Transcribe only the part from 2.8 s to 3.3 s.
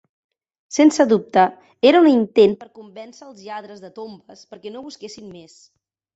convèncer